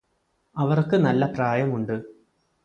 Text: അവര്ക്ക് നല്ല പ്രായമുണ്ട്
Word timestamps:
അവര്ക്ക് 0.55 0.97
നല്ല 0.97 1.25
പ്രായമുണ്ട് 1.25 1.95